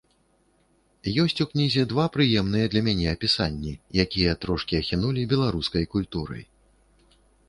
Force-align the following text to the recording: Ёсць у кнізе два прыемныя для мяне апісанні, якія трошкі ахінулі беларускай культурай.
Ёсць 1.23 1.41
у 1.43 1.45
кнізе 1.49 1.83
два 1.91 2.05
прыемныя 2.15 2.71
для 2.73 2.81
мяне 2.87 3.05
апісанні, 3.11 3.73
якія 4.05 4.31
трошкі 4.47 4.73
ахінулі 4.81 5.27
беларускай 5.35 5.87
культурай. 5.93 6.43